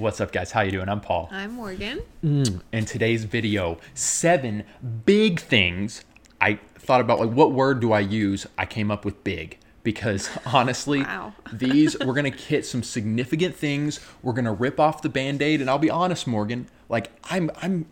[0.00, 0.50] What's up, guys?
[0.50, 0.88] How you doing?
[0.88, 1.28] I'm Paul.
[1.30, 2.00] I'm Morgan.
[2.24, 2.62] Mm.
[2.72, 4.64] In today's video, seven
[5.04, 6.06] big things.
[6.40, 8.46] I thought about like what word do I use?
[8.56, 11.34] I came up with big because honestly, Wow.
[11.52, 14.00] these we're gonna hit some significant things.
[14.22, 16.66] We're gonna rip off the band-aid, and I'll be honest, Morgan.
[16.88, 17.84] Like I'm I'm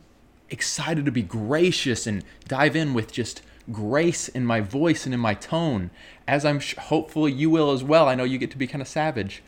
[0.48, 5.20] excited to be gracious and dive in with just grace in my voice and in
[5.20, 5.90] my tone,
[6.26, 8.08] as I'm sh- hopefully you will as well.
[8.08, 9.42] I know you get to be kind of savage.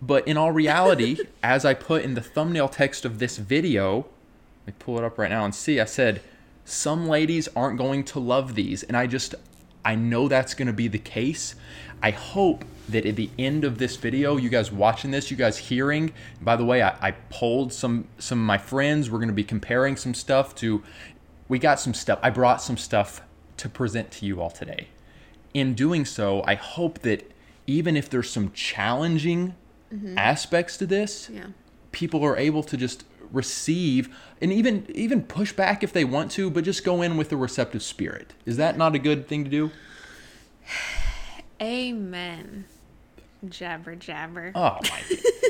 [0.00, 4.06] But in all reality, as I put in the thumbnail text of this video,
[4.66, 5.80] let me pull it up right now and see.
[5.80, 6.22] I said,
[6.64, 8.82] some ladies aren't going to love these.
[8.82, 9.34] And I just,
[9.84, 11.54] I know that's going to be the case.
[12.02, 15.58] I hope that at the end of this video, you guys watching this, you guys
[15.58, 19.10] hearing, by the way, I, I polled some, some of my friends.
[19.10, 20.82] We're going to be comparing some stuff to,
[21.48, 22.20] we got some stuff.
[22.22, 23.22] I brought some stuff
[23.56, 24.88] to present to you all today.
[25.54, 27.32] In doing so, I hope that
[27.66, 29.54] even if there's some challenging
[30.16, 31.46] aspects to this, Yeah.
[31.92, 34.08] people are able to just receive
[34.40, 37.36] and even even push back if they want to, but just go in with a
[37.36, 38.32] receptive spirit.
[38.46, 39.70] Is that not a good thing to do?
[41.60, 42.64] Amen.
[43.48, 44.50] Jabber jabber.
[44.54, 45.00] Oh my!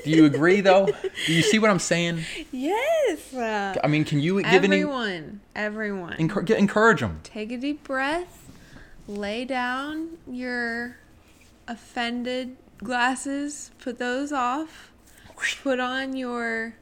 [0.05, 0.87] do you agree though?
[1.27, 2.25] Do you see what I'm saying?
[2.53, 3.33] Yes.
[3.33, 4.81] Uh, I mean, can you give any
[5.57, 7.21] everyone, encourage them?
[7.25, 8.51] take a deep breath.
[9.07, 10.97] Lay down your
[11.67, 13.71] offended glasses.
[13.79, 14.93] Put those off.
[15.63, 16.75] Put on your.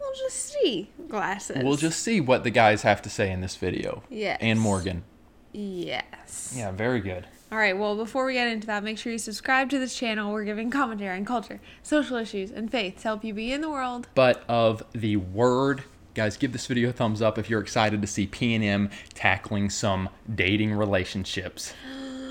[0.00, 1.62] We'll just see glasses.
[1.62, 4.02] We'll just see what the guys have to say in this video.
[4.08, 4.38] Yes.
[4.40, 5.04] And Morgan.
[5.52, 6.54] Yes.
[6.56, 7.26] Yeah, very good.
[7.50, 10.32] All right, well, before we get into that, make sure you subscribe to this channel.
[10.32, 13.70] We're giving commentary on culture, social issues, and faith to help you be in the
[13.70, 14.06] world.
[14.14, 15.82] but of the word.
[16.14, 20.08] Guys, give this video a thumbs up if you're excited to see P&M tackling some
[20.34, 21.72] dating relationships.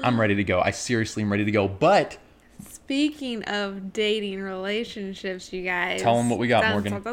[0.04, 0.60] I'm ready to go.
[0.62, 1.68] I seriously am ready to go.
[1.68, 2.18] But
[2.60, 6.02] Speaking of dating relationships, you guys.
[6.02, 7.04] Tell them what we got, Morgan.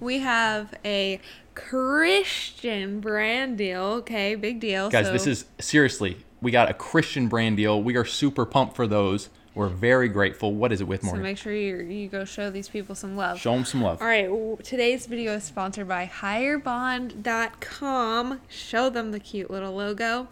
[0.00, 1.20] We have a
[1.54, 3.82] Christian brand deal.
[3.82, 4.88] Okay, big deal.
[4.88, 7.82] guys, So- this is seriously, we got a Christian brand deal.
[7.82, 9.28] We are super pumped for those.
[9.54, 10.54] We're very grateful.
[10.54, 11.20] What is it with Morgan?
[11.20, 13.38] So make sure you you go show these people some love.
[13.40, 14.00] Show them some love.
[14.00, 14.30] All right,
[14.64, 18.40] today's video is sponsored by higherbond.com.
[18.48, 20.28] Show them the cute little logo.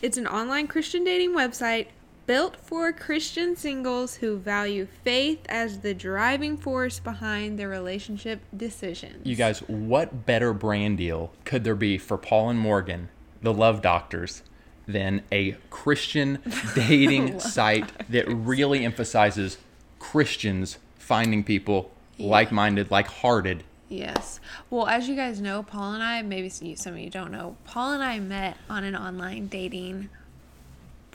[0.00, 1.88] It's an online Christian dating website
[2.30, 9.26] built for Christian singles who value faith as the driving force behind their relationship decisions.
[9.26, 13.08] You guys, what better brand deal could there be for Paul and Morgan,
[13.42, 14.44] the love doctors,
[14.86, 16.38] than a Christian
[16.76, 19.58] dating site that really emphasizes
[19.98, 23.64] Christians finding people like minded, like hearted?
[23.88, 24.38] Yes.
[24.70, 27.56] Well, as you guys know, Paul and I, maybe some some of you don't know,
[27.64, 30.10] Paul and I met on an online dating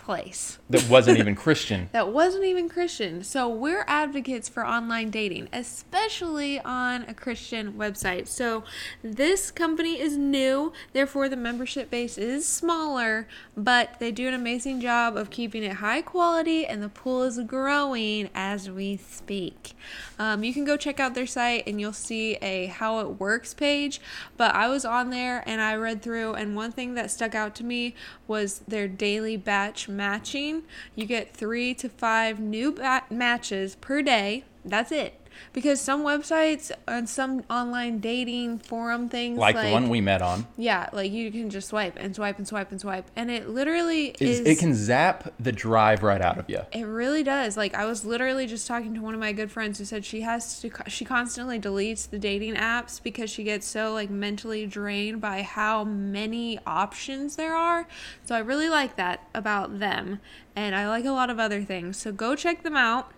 [0.05, 0.59] place.
[0.67, 1.89] That wasn't even Christian.
[1.93, 3.23] that wasn't even Christian.
[3.23, 8.27] So we're advocates for online dating, especially on a Christian website.
[8.27, 8.63] So
[9.03, 14.81] this company is new, therefore the membership base is smaller, but they do an amazing
[14.81, 19.73] job of keeping it high quality and the pool is growing as we speak.
[20.17, 23.53] Um, you can go check out their site and you'll see a how it works
[23.53, 24.01] page,
[24.35, 27.55] but I was on there and I read through and one thing that stuck out
[27.55, 27.95] to me
[28.27, 30.63] was their daily batch matching.
[30.95, 34.43] You get three to five new bat- matches per day.
[34.63, 35.19] That's it.
[35.53, 40.47] Because some websites and some online dating forum things Like, the one we met on.
[40.57, 44.15] yeah, like you can just swipe and swipe and swipe and swipe, and it literally
[44.19, 44.47] Is, is.
[44.47, 46.59] it can zap the drive right out of you.
[46.71, 47.57] It really does.
[47.57, 50.21] Like I was literally just talking to one of my good friends who said she
[50.21, 55.21] has to she constantly deletes the dating apps because she gets so like mentally drained
[55.21, 57.87] by how many options there are.
[58.25, 60.19] So I really like that about them
[60.55, 61.97] and I like a lot of other things.
[61.97, 63.11] So go check them out.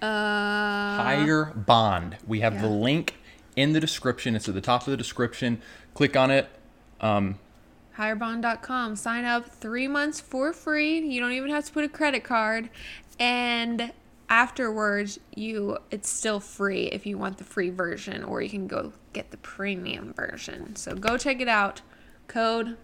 [0.00, 0.06] Uh
[1.02, 2.16] Higher Bond.
[2.26, 3.14] We have the link
[3.56, 4.36] in the description.
[4.36, 5.60] It's at the top of the description.
[5.94, 6.48] Click on it.
[7.00, 7.38] Um,
[7.96, 8.96] higherbond.com.
[8.96, 11.00] Sign up three months for free.
[11.00, 12.70] You don't even have to put a credit card.
[13.18, 13.92] And
[14.28, 18.92] afterwards, you it's still free if you want the free version, or you can go
[19.12, 20.76] get the premium version.
[20.76, 21.80] So go check it out.
[22.28, 22.76] Code,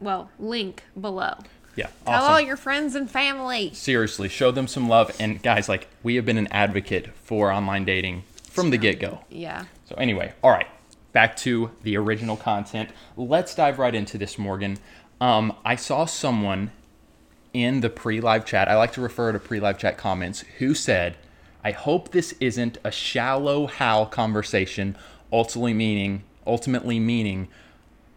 [0.00, 1.38] well, link below.
[1.76, 2.32] Yeah, Tell awesome.
[2.32, 3.72] all your friends and family.
[3.74, 5.14] Seriously, show them some love.
[5.18, 9.20] And guys, like, we have been an advocate for online dating from the get go.
[9.30, 9.64] Yeah.
[9.84, 10.68] So, anyway, all right,
[11.12, 12.90] back to the original content.
[13.16, 14.78] Let's dive right into this, Morgan.
[15.20, 16.70] Um, I saw someone
[17.52, 20.74] in the pre live chat, I like to refer to pre live chat comments, who
[20.74, 21.16] said,
[21.62, 24.98] I hope this isn't a shallow how conversation,
[25.32, 27.48] ultimately meaning, ultimately meaning,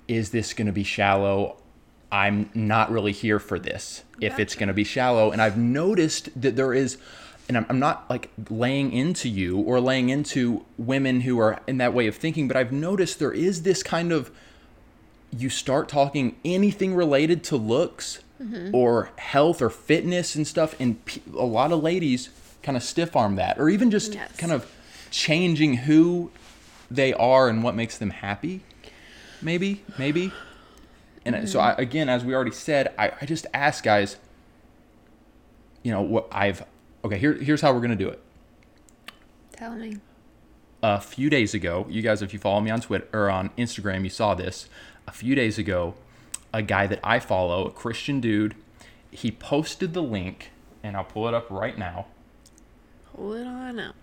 [0.08, 1.58] is this going to be shallow?
[2.12, 5.32] I'm not really here for this if it's going to be shallow.
[5.32, 6.98] And I've noticed that there is
[7.48, 11.78] and I'm, I'm not like laying into you or laying into women who are in
[11.78, 14.32] that way of thinking, but I've noticed there is this kind of
[15.32, 18.74] you start talking anything related to looks mm-hmm.
[18.74, 22.30] or health or fitness and stuff, and pe- a lot of ladies
[22.64, 24.36] kind of stiff arm that, or even just Yes.
[24.38, 24.70] kind of
[25.12, 26.32] changing who
[26.90, 28.62] they are and what makes them happy.
[29.42, 30.32] Maybe, maybe.
[31.36, 31.80] And so, mm-hmm.
[31.80, 34.18] I, again, as we already said, I, I just ask guys,
[35.84, 36.64] you know, what I've,
[37.04, 38.22] okay, here, here's how we're going to do it
[39.52, 39.98] Tell me.
[40.84, 44.04] a few days ago, you guys, if you follow me on Twitter or on Instagram,
[44.04, 44.70] you saw this.
[45.08, 45.96] A few days ago,
[46.54, 48.56] a guy that I follow, a Christian dude,
[49.10, 50.52] he posted the link,
[50.84, 52.08] and I'll pull it up right now.
[53.16, 53.96] Pull it on up.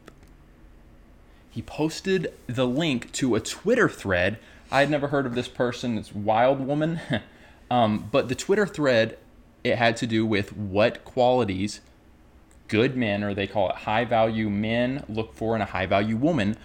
[1.51, 4.39] He posted the link to a Twitter thread.
[4.75, 5.97] I had never heard of this person.
[5.99, 6.99] It's Wild Woman.
[7.71, 9.17] um, but the Twitter thread,
[9.63, 11.81] it had to do with what qualities
[12.67, 16.17] good men, or they call it high value men, look for in a high value
[16.17, 16.57] woman.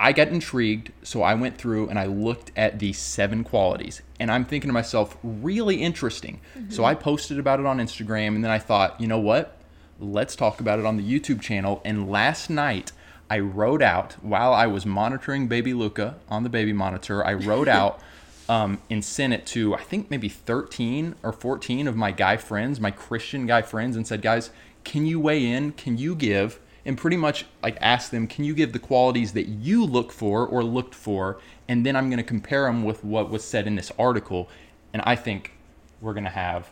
[0.00, 4.00] I got intrigued, so I went through and I looked at the seven qualities.
[4.18, 6.40] And I'm thinking to myself, really interesting.
[6.70, 9.58] So I posted about it on Instagram, and then I thought, you know what?
[10.00, 11.82] Let's talk about it on the YouTube channel.
[11.84, 12.92] And last night,
[13.30, 17.68] I wrote out while I was monitoring baby Luca on the baby monitor, I wrote
[17.80, 18.00] out
[18.48, 22.80] um, and sent it to I think maybe 13 or 14 of my guy friends,
[22.80, 24.50] my Christian guy friends, and said, guys,
[24.84, 25.72] can you weigh in?
[25.72, 26.58] Can you give?
[26.84, 30.46] And pretty much like ask them, can you give the qualities that you look for
[30.46, 31.38] or looked for?
[31.68, 34.48] And then I'm going to compare them with what was said in this article.
[34.94, 35.52] And I think
[36.00, 36.70] we're going to have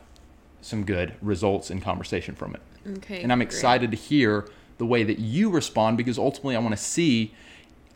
[0.63, 2.63] some good results and conversation from it.
[2.99, 3.23] Okay.
[3.23, 3.49] And I'm great.
[3.49, 7.35] excited to hear the way that you respond because ultimately I want to see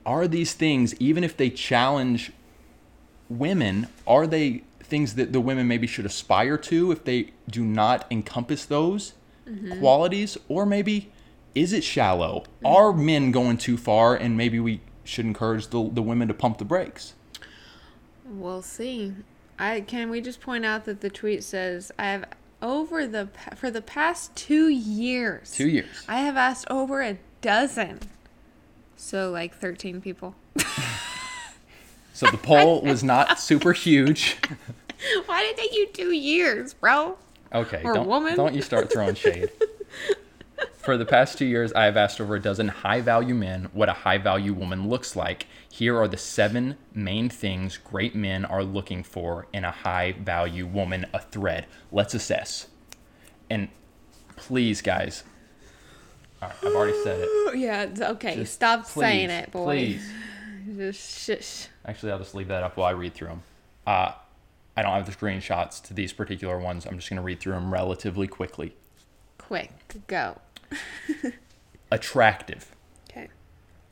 [0.06, 2.32] are these things, even if they challenge
[3.28, 8.06] women, are they things that the women maybe should aspire to if they do not
[8.10, 9.12] encompass those
[9.48, 9.78] mm-hmm.
[9.78, 10.36] qualities?
[10.48, 11.10] Or maybe
[11.54, 12.44] is it shallow?
[12.64, 16.58] Are men going too far and maybe we should encourage the, the women to pump
[16.58, 17.14] the brakes?
[18.24, 19.14] We'll see.
[19.58, 22.24] I can we just point out that the tweet says I have
[22.62, 25.52] over the for the past two years.
[25.52, 26.04] Two years.
[26.08, 28.00] I have asked over a dozen.
[28.96, 30.34] So like thirteen people.
[32.12, 34.36] So the poll was not super huge.
[35.24, 37.16] Why did it take you two years, bro?
[37.54, 38.36] Okay, Or don't, woman.
[38.36, 39.48] don't you start throwing shade.
[40.90, 43.88] For the past two years, I have asked over a dozen high value men what
[43.88, 45.46] a high value woman looks like.
[45.70, 50.66] Here are the seven main things great men are looking for in a high value
[50.66, 51.66] woman, a thread.
[51.92, 52.66] Let's assess.
[53.48, 53.68] And
[54.34, 55.22] please, guys,
[56.42, 57.54] right, I've already said it.
[57.56, 58.34] Yeah, okay.
[58.34, 59.64] Just Stop saying it, boy.
[59.66, 60.12] Please.
[60.76, 61.68] Just shush.
[61.86, 63.42] Actually, I'll just leave that up while I read through them.
[63.86, 64.10] Uh,
[64.76, 66.84] I don't have the screenshots to these particular ones.
[66.84, 68.74] I'm just going to read through them relatively quickly.
[69.38, 69.70] Quick,
[70.08, 70.38] go.
[71.90, 72.74] Attractive.
[73.10, 73.28] Okay.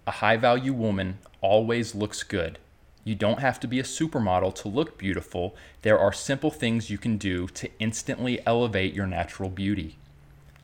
[0.06, 2.58] A high value woman always looks good.
[3.04, 5.56] You don't have to be a supermodel to look beautiful.
[5.82, 9.96] There are simple things you can do to instantly elevate your natural beauty.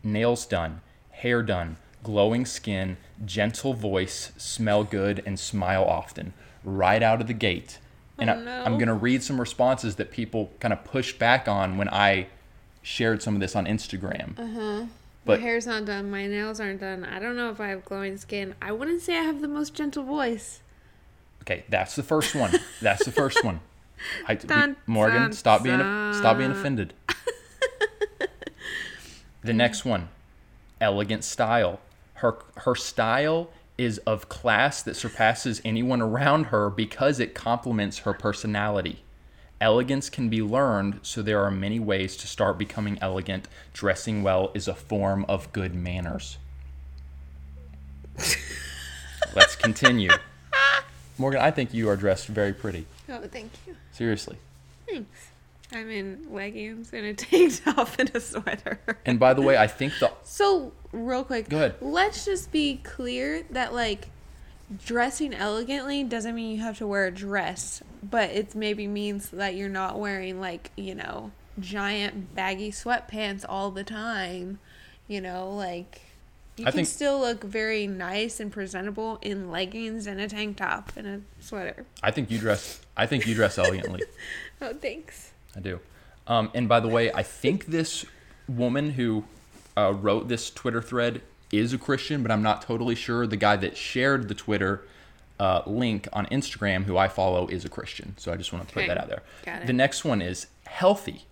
[0.02, 6.34] Nails done, hair done, glowing skin, gentle voice, smell good, and smile often.
[6.62, 7.78] Right out of the gate.
[8.18, 8.62] And Oh, I, no.
[8.64, 12.26] I'm going to read some responses that people kind of pushed back on when I
[12.82, 14.36] shared some of this on Instagram.
[14.38, 14.86] my
[15.24, 16.10] But hair's not done.
[16.10, 17.04] My nails aren't done.
[17.04, 18.54] I don't know if I have glowing skin.
[18.60, 20.60] I wouldn't say I have the most gentle voice.
[21.42, 22.52] Okay, that's the first one.
[22.80, 23.60] That's the first one.
[24.28, 26.94] I, Dun, Morgan, dun, stop being stop being offended.
[29.42, 30.08] the next one,
[30.80, 31.80] elegant style.
[32.14, 38.12] Her her style is of class that surpasses anyone around her because it complements her
[38.12, 39.02] personality.
[39.60, 43.48] Elegance can be learned, so there are many ways to start becoming elegant.
[43.72, 46.38] Dressing well is a form of good manners.
[49.34, 50.10] Let's continue.
[51.18, 52.86] Morgan, I think you are dressed very pretty.
[53.08, 53.76] Oh, thank you.
[53.92, 54.36] Seriously.
[54.88, 55.28] Thanks.
[55.72, 58.78] I'm in leggings and a tank top and a sweater.
[59.06, 61.76] And by the way, I think the So, real quick, Go ahead.
[61.80, 64.08] let's just be clear that like
[64.84, 69.54] dressing elegantly doesn't mean you have to wear a dress, but it maybe means that
[69.54, 71.30] you're not wearing like, you know,
[71.60, 74.58] giant baggy sweatpants all the time.
[75.06, 76.00] You know, like
[76.56, 80.56] you I can think- still look very nice and presentable in leggings and a tank
[80.56, 81.84] top and a sweater.
[82.02, 84.02] I think you dress I think you dress elegantly.
[84.62, 85.32] Oh, thanks.
[85.54, 85.80] I do.
[86.26, 88.06] Um, and by the way, I think this
[88.48, 89.24] woman who
[89.76, 91.20] uh, wrote this Twitter thread
[91.52, 93.26] is a Christian, but I'm not totally sure.
[93.26, 94.84] The guy that shared the Twitter
[95.38, 98.14] uh, link on Instagram, who I follow, is a Christian.
[98.18, 99.22] So I just want to put that out there.
[99.66, 101.26] The next one is healthy.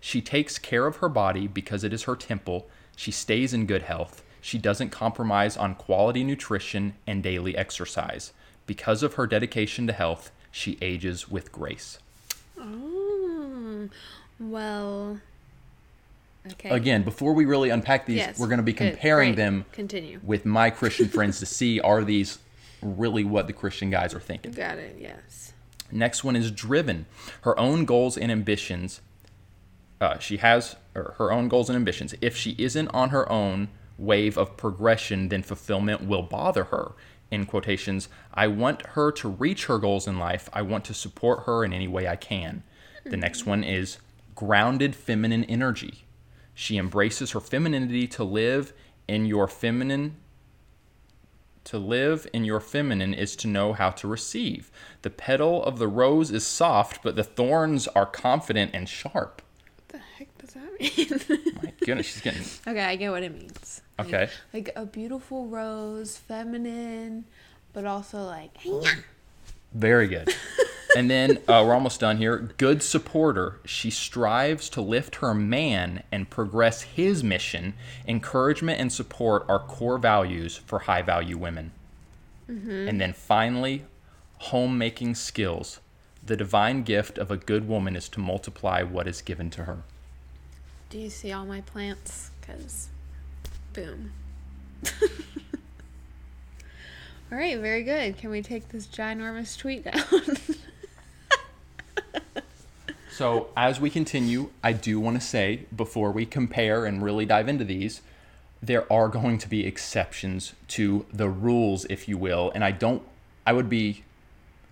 [0.00, 2.68] She takes care of her body because it is her temple.
[2.96, 4.22] She stays in good health.
[4.40, 8.32] She doesn't compromise on quality nutrition and daily exercise.
[8.66, 11.98] Because of her dedication to health, she ages with grace.
[12.58, 13.88] Oh,
[14.38, 15.20] well.
[16.52, 16.70] Okay.
[16.70, 20.20] Again, before we really unpack these, Yes, we're going to be comparing them Continue.
[20.22, 22.38] with my Christian friends to see are these
[22.82, 24.52] really what the Christian guys are thinking.
[24.52, 24.96] Got it.
[25.00, 25.52] Yes.
[25.90, 27.06] Next one is driven.
[27.42, 29.00] Her own goals and ambitions.
[30.00, 32.14] Uh, she has her own goals and ambitions.
[32.20, 36.92] If she isn't on her own wave of progression, then fulfillment will bother her.
[37.30, 40.48] In quotations, I want her to reach her goals in life.
[40.52, 42.62] I want to support her in any way I can.
[43.04, 43.98] The next one is
[44.34, 46.04] grounded feminine energy.
[46.58, 48.72] She embraces her femininity to live
[49.06, 50.16] in your feminine
[51.62, 54.72] to live in your feminine is to know how to receive.
[55.02, 59.40] The petal of the rose is soft, but the thorns are confident and sharp.
[59.76, 61.52] What the heck does that mean?
[61.62, 63.82] My goodness, she's getting okay, I get what it means.
[63.96, 64.28] Like- Okay.
[64.52, 67.24] Like, a beautiful rose, feminine,
[67.72, 68.56] but also like.
[69.72, 70.34] Very good.
[70.96, 72.38] and then uh, we're almost done here.
[72.56, 73.60] Good supporter.
[73.64, 77.74] She strives to lift her man and progress his mission.
[78.06, 81.72] Encouragement and support are core values for high value women.
[82.48, 83.84] And then finally,
[84.38, 85.80] homemaking skills.
[86.24, 89.82] The divine gift of a good woman is to multiply what is given to her.
[90.88, 92.30] Do you see all my plants?
[92.40, 92.88] Because,
[93.74, 94.12] boom.
[97.30, 98.16] all right, very good.
[98.16, 100.36] Can we take this ginormous tweet down?
[103.18, 107.48] So, as we continue, I do want to say before we compare and really dive
[107.48, 108.00] into these,
[108.62, 112.52] there are going to be exceptions to the rules, if you will.
[112.54, 113.02] And I don't,
[113.44, 114.04] I would be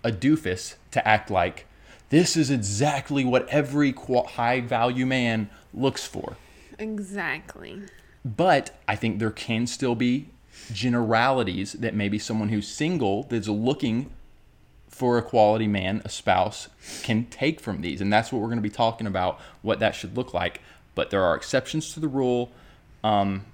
[0.01, 1.65] a doofus to act like
[2.07, 6.37] this is exactly what every high value man looks for.
[6.79, 7.81] exactly.
[8.23, 10.29] But I think there can still be
[10.71, 14.09] generalities that maybe someone who's single that's looking
[14.89, 16.69] for a quality man, a spouse,
[17.03, 18.01] can take from these.
[18.01, 20.61] And that's what we're going to be talking about, what that should look like.
[20.95, 22.49] But there are exceptions to the rule.
[23.03, 23.45] Um,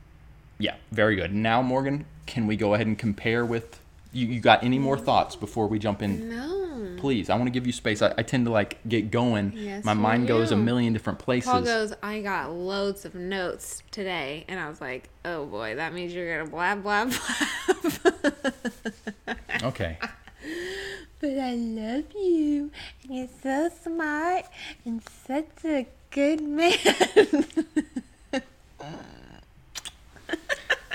[0.58, 1.34] yeah, very good.
[1.34, 3.80] Now, Morgan, can we go ahead and compare with
[4.14, 4.28] you?
[4.28, 6.30] You got any more thoughts before we jump in?
[6.30, 6.63] No.
[7.04, 8.02] Please, I want to give you space.
[8.02, 9.52] I, I tend to like get going.
[9.58, 11.52] Yes, My mind goes a million different places.
[11.52, 14.46] Paul goes, I got loads of notes today.
[14.48, 17.12] And I was like, oh boy, that means you're going to blab, blab,
[19.28, 19.38] blab.
[19.64, 19.98] Okay.
[21.20, 22.72] But I love you.
[23.04, 24.46] And you're so smart
[24.86, 26.78] and such a good man.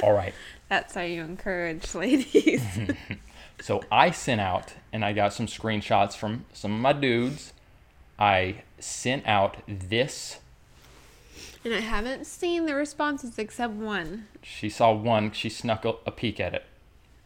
[0.02, 0.32] All right.
[0.70, 2.62] That's how you encourage ladies.
[3.60, 7.52] So I sent out, and I got some screenshots from some of my dudes.
[8.18, 10.38] I sent out this.
[11.64, 14.28] and I haven't seen the responses except one.
[14.42, 15.32] She saw one.
[15.32, 16.64] She snuck a, a peek at it.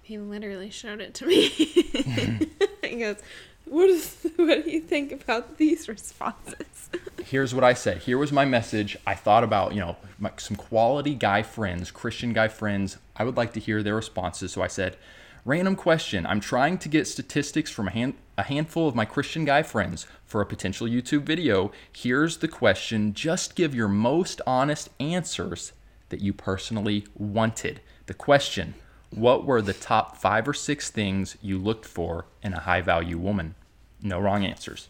[0.02, 1.48] He literally showed it to me.
[2.82, 3.16] he goes,
[3.64, 6.90] what, is, what do you think about these responses?
[7.24, 7.98] Here's what I said.
[7.98, 8.96] Here was my message.
[9.06, 12.98] I thought about, you know, my, some quality guy friends, Christian guy friends.
[13.16, 14.52] I would like to hear their responses.
[14.52, 14.96] So I said,
[15.44, 16.26] random question.
[16.26, 20.06] I'm trying to get statistics from a, hand, a handful of my Christian guy friends
[20.25, 21.72] for a potential YouTube video.
[21.92, 23.14] Here's the question.
[23.14, 25.72] Just give your most honest answers
[26.11, 27.80] that you personally wanted.
[28.06, 28.75] The question
[29.11, 33.18] What were the top five or six things you looked for in a high value
[33.18, 33.54] woman?
[34.00, 34.88] No wrong answers.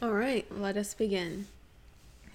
[0.00, 1.46] All right, let us begin.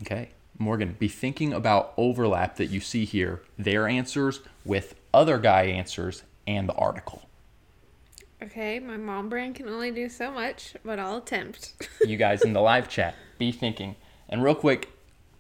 [0.02, 0.30] Okay.
[0.60, 6.24] Morgan, be thinking about overlap that you see here, their answers with other guy answers
[6.48, 7.24] and the article.
[8.42, 11.74] Okay, my mom brain can only do so much, but I'll attempt.
[12.06, 13.96] You guys in the live chat, be thinking.
[14.28, 14.90] And real quick,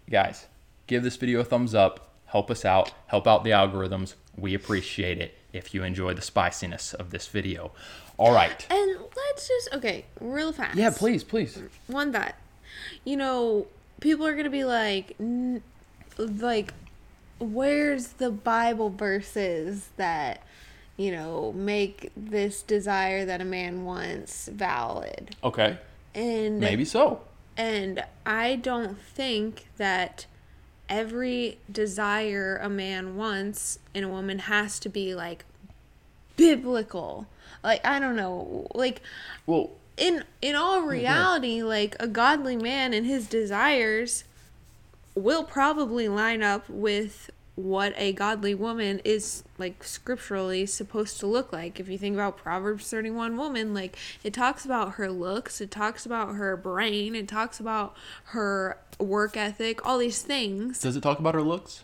[0.09, 0.45] guys,
[0.87, 4.13] give this video a thumbs up, help us out, help out the algorithms.
[4.37, 7.73] We appreciate it if you enjoy the spiciness of this video.
[8.17, 8.65] All right.
[8.69, 10.77] and let's just, okay, real fast.
[10.77, 11.61] Yeah, please, please.
[11.87, 12.35] one thought.
[13.03, 13.67] You know,
[13.99, 15.61] people are gonna be like, n-
[16.17, 16.73] like,
[17.39, 20.41] where's the Bible verses that
[20.97, 25.35] you know make this desire that a man wants valid?
[25.43, 25.77] Okay.
[26.15, 27.21] And Maybe so.
[27.57, 30.25] and I don't think that
[30.89, 35.45] every desire a man wants in a woman has to be like
[36.35, 37.27] biblical.
[37.63, 39.01] Like I don't know, like
[39.45, 44.23] Well, in in all reality, like a godly man and his desires
[45.15, 51.53] will probably line up with what a godly woman is like scripturally supposed to look
[51.53, 51.79] like.
[51.79, 56.05] If you think about Proverbs 31 woman, like it talks about her looks, it talks
[56.05, 57.95] about her brain, it talks about
[58.25, 60.79] her work ethic, all these things.
[60.79, 61.83] does it talk about her looks?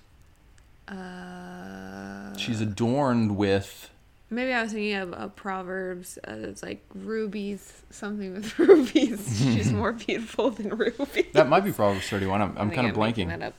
[0.88, 3.90] Uh, She's adorned with.
[4.32, 6.18] maybe I was thinking of a Proverbs.
[6.28, 9.38] Uh, it's like rubies, something with rubies.
[9.38, 11.26] She's more beautiful than rubies.
[11.34, 12.42] That might be Proverbs 31.
[12.42, 13.28] I'm, I'm kind of blanking.
[13.28, 13.54] that up.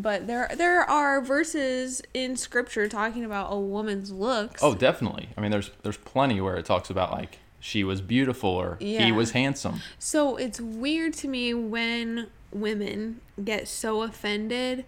[0.00, 4.62] But there there are verses in scripture talking about a woman's looks.
[4.62, 5.28] Oh, definitely.
[5.36, 9.12] I mean, there's there's plenty where it talks about like she was beautiful or he
[9.12, 9.82] was handsome.
[9.98, 14.84] So it's weird to me when women get so offended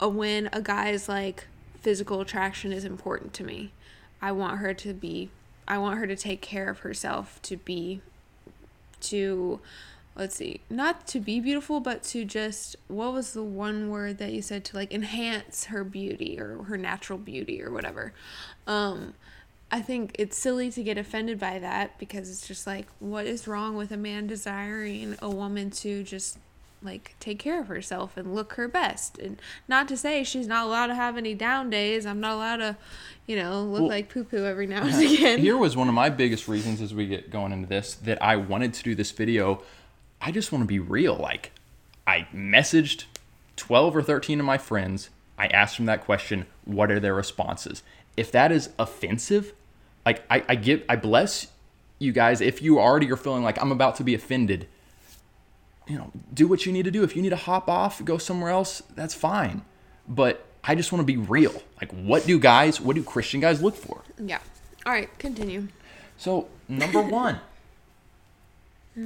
[0.00, 1.46] when a guy's like
[1.80, 3.72] physical attraction is important to me.
[4.20, 5.30] I want her to be
[5.66, 8.00] I want her to take care of herself to be
[9.02, 9.60] to
[10.18, 14.32] let's see, not to be beautiful but to just what was the one word that
[14.32, 18.12] you said to like enhance her beauty or her natural beauty or whatever.
[18.66, 19.14] Um
[19.70, 23.46] I think it's silly to get offended by that because it's just like, what is
[23.46, 26.38] wrong with a man desiring a woman to just
[26.80, 29.18] like take care of herself and look her best?
[29.18, 32.06] And not to say she's not allowed to have any down days.
[32.06, 32.76] I'm not allowed to,
[33.26, 35.38] you know, look Well- like poo poo every now and again.
[35.38, 38.36] Here was one of my biggest reasons as we get going into this that I
[38.36, 39.62] wanted to do this video.
[40.20, 41.14] I just want to be real.
[41.14, 41.52] Like,
[42.06, 43.04] I messaged
[43.56, 45.10] 12 or 13 of my friends.
[45.36, 46.46] I asked them that question.
[46.64, 47.82] What are their responses?
[48.16, 49.52] If that is offensive,
[50.04, 51.48] like, I, I give, I bless
[51.98, 52.40] you guys.
[52.40, 54.66] If you already are feeling like I'm about to be offended,
[55.86, 57.02] you know, do what you need to do.
[57.02, 59.62] If you need to hop off, go somewhere else, that's fine.
[60.06, 61.62] But I just want to be real.
[61.80, 64.02] Like, what do guys, what do Christian guys look for?
[64.18, 64.40] yeah.
[64.86, 65.68] All right, continue.
[66.16, 67.40] So, number one,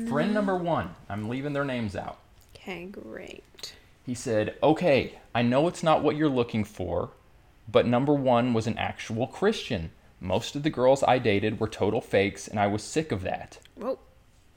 [0.09, 0.35] friend mm.
[0.35, 2.19] number one, I'm leaving their names out.
[2.55, 3.75] Okay, great.
[4.05, 7.11] He said, Okay, I know it's not what you're looking for,
[7.71, 9.91] but number one was an actual Christian.
[10.21, 13.59] Most of the girls I dated were total fakes, and I was sick of that.
[13.75, 13.99] Whoa.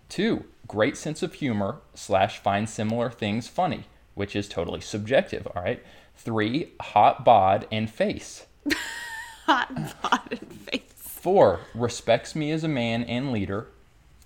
[0.09, 5.63] Two, great sense of humor slash find similar things funny, which is totally subjective, all
[5.63, 5.83] right?
[6.15, 8.45] Three, hot bod and face.
[9.45, 10.81] Hot bod and face.
[10.95, 13.67] Four, respects me as a man and leader.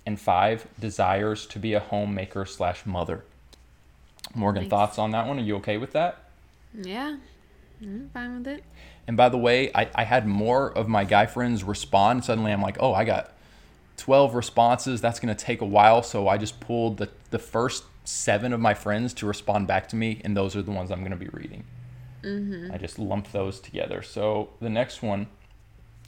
[0.06, 3.24] And five, desires to be a homemaker slash mother.
[4.34, 4.70] Morgan, Nice.
[4.70, 5.38] thoughts on that one?
[5.38, 6.24] Are you okay with that?
[6.74, 7.16] Yeah.
[7.82, 8.64] I'm fine with it.
[9.06, 12.24] And by the way, I, I had more of my guy friends respond.
[12.24, 13.32] Suddenly I'm like, oh, I got
[13.96, 15.00] 12 responses.
[15.00, 16.02] That's going to take a while.
[16.02, 19.96] So I just pulled the, the first seven of my friends to respond back to
[19.96, 20.20] me.
[20.24, 21.64] And those are the ones I'm going to be reading.
[22.22, 22.72] Mm-hmm.
[22.72, 24.02] I just lumped those together.
[24.02, 25.26] So the next one,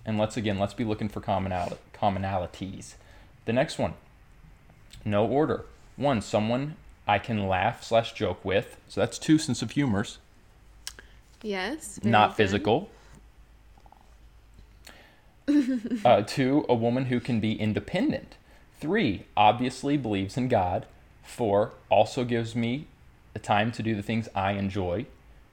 [0.05, 2.94] and let's again, let's be looking for commonality, commonalities.
[3.44, 3.94] The next one,
[5.05, 5.64] no order.
[5.96, 6.76] One, someone
[7.07, 8.76] I can laugh slash joke with.
[8.88, 10.18] So that's two sense of humors
[11.42, 11.98] Yes.
[12.05, 12.90] not physical.
[16.05, 18.37] uh, two, a woman who can be independent.
[18.81, 20.87] Three, obviously believes in God.
[21.24, 22.87] Four, also gives me
[23.33, 25.07] the time to do the things I enjoy,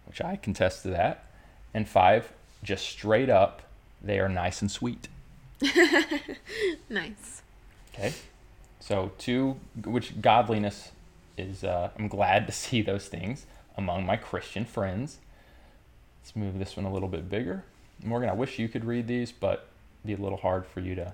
[0.06, 1.26] which I contest to that.
[1.74, 2.32] And five,
[2.64, 3.62] just straight up,
[4.02, 5.08] they are nice and sweet.
[6.90, 7.44] Nice.
[7.94, 8.14] Okay.
[8.80, 10.92] So two, which godliness
[11.38, 11.64] is.
[11.64, 13.46] Uh, I'm glad to see those things
[13.78, 15.18] among my Christian friends.
[16.22, 17.64] Let's move this one a little bit bigger.
[18.04, 19.68] Morgan, I wish you could read these, but
[20.04, 21.14] it'd be a little hard for you to.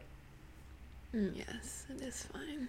[1.15, 2.67] Mm, Yes, it is fine.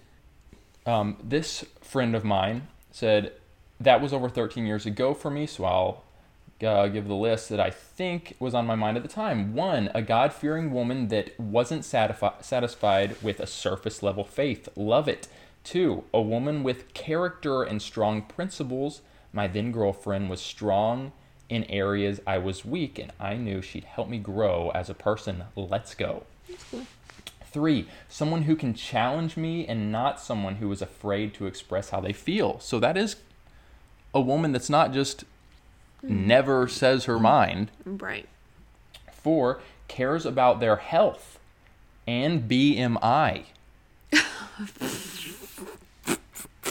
[0.85, 3.33] Um, this friend of mine said
[3.79, 6.03] that was over 13 years ago for me, so I'll
[6.63, 9.53] uh, give the list that I think was on my mind at the time.
[9.53, 14.69] One, a God fearing woman that wasn't satisfi- satisfied with a surface level faith.
[14.75, 15.27] Love it.
[15.63, 19.01] Two, a woman with character and strong principles.
[19.33, 21.11] My then girlfriend was strong
[21.49, 25.45] in areas I was weak, and I knew she'd help me grow as a person.
[25.55, 26.23] Let's go.
[27.45, 31.99] Three, someone who can challenge me and not someone who is afraid to express how
[31.99, 32.59] they feel.
[32.59, 33.15] So that is
[34.13, 35.23] a woman that's not just
[36.03, 36.27] Mm-hmm.
[36.27, 37.71] never says her mind.
[37.85, 38.27] Right.
[39.11, 41.39] Four, cares about their health
[42.05, 43.43] and BMI.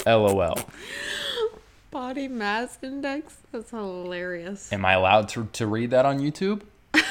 [0.06, 0.58] LOL.
[1.90, 3.38] Body mass index?
[3.52, 4.72] That's hilarious.
[4.72, 6.62] Am I allowed to, to read that on YouTube?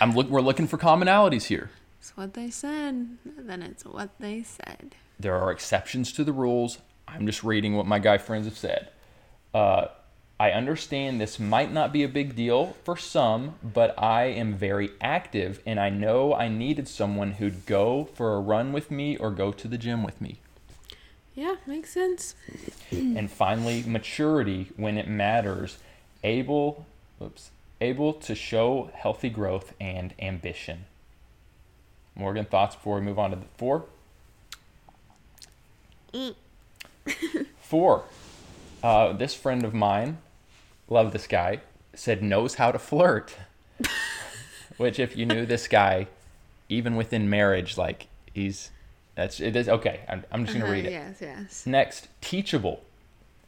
[0.00, 1.70] I'm look, we're looking for commonalities here.
[2.00, 3.18] It's what they said.
[3.24, 4.94] Then it's what they said.
[5.20, 6.78] There are exceptions to the rules.
[7.06, 8.88] I'm just reading what my guy friends have said.
[9.54, 9.86] Uh,
[10.40, 14.90] I understand this might not be a big deal for some, but I am very
[15.00, 19.30] active and I know I needed someone who'd go for a run with me or
[19.30, 20.38] go to the gym with me.
[21.34, 22.34] Yeah, makes sense.
[22.90, 25.78] and finally, maturity when it matters,
[26.24, 26.86] able,
[27.22, 30.86] oops, able to show healthy growth and ambition.
[32.14, 33.84] Morgan, thoughts before we move on to the four?
[37.60, 38.04] Four.
[38.82, 40.18] Uh, this friend of mine
[40.88, 41.60] love this guy,
[41.94, 43.36] said knows how to flirt.
[44.76, 46.08] Which, if you knew this guy,
[46.68, 48.70] even within marriage, like he's
[49.14, 50.00] that's it is okay.
[50.08, 50.92] I'm, I'm just gonna Uh-huh, read it.
[50.92, 51.66] Yes, yes.
[51.66, 52.82] Next, teachable.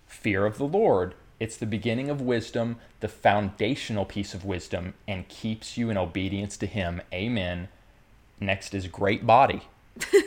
[0.07, 1.15] Fear of the Lord.
[1.41, 6.57] It's the beginning of wisdom, the foundational piece of wisdom, and keeps you in obedience
[6.59, 7.01] to Him.
[7.13, 7.69] Amen.
[8.41, 9.63] Next is great body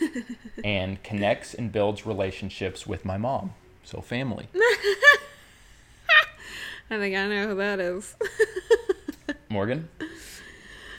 [0.63, 3.54] and connects and builds relationships with my mom.
[3.88, 4.50] So, family.
[6.91, 8.17] I think I know who that is.
[9.50, 9.88] Morgan,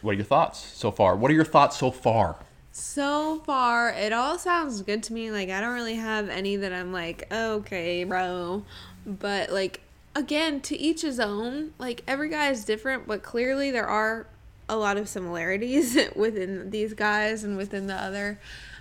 [0.00, 1.14] what are your thoughts so far?
[1.14, 2.36] What are your thoughts so far?
[2.72, 5.30] So far, it all sounds good to me.
[5.30, 8.64] Like, I don't really have any that I'm like, okay, bro.
[9.04, 9.82] But, like,
[10.14, 11.74] again, to each his own.
[11.76, 14.26] Like, every guy is different, but clearly there are
[14.66, 18.40] a lot of similarities within these guys and within the other